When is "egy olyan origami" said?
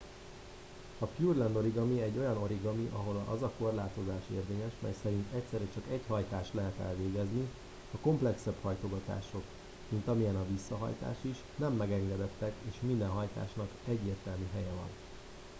2.01-2.89